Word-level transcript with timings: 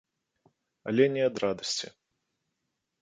Але 0.91 1.03
не 1.17 1.21
ад 1.29 1.35
радасці. 1.43 1.87